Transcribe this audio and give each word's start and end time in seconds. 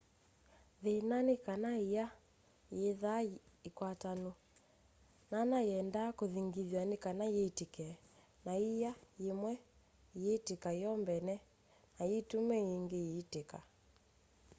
thĩna 0.81 1.17
nĩ 1.27 1.35
kana 1.45 1.71
ĩa 1.87 2.05
yĩthaa 2.79 3.21
yĩ 3.29 3.37
ĩkwatanũ 3.67 4.31
nana 5.31 5.57
yendaa 5.69 6.15
kũthĩngĩthwa 6.17 6.81
nĩ 6.89 6.97
kana 7.05 7.25
yĩtĩke 7.35 7.87
na 8.45 8.53
ĩa 8.77 8.91
yĩmwe 9.23 9.51
ĩyĩtĩka 10.19 10.69
yo 10.81 10.91
mbene 11.01 11.35
no 11.97 12.03
yĩtũme 12.11 12.55
yĩngĩ 12.69 12.99
ĩyĩtĩka 13.09 13.59